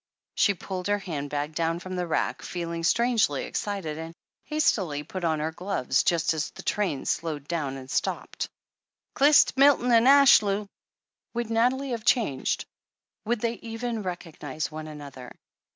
[0.33, 5.23] She pulled her hand bag down from the rack, feeling strangely excited, and hastily put
[5.23, 8.49] on her gloves just as the train slowed down and stopped.
[9.19, 10.67] 268 THE HEEL OF ACHILLES "Qyst Milton and Ashlew!"
[11.35, 12.65] Would Nathalie have changed—
[13.27, 15.31] ^would they even recognize one another?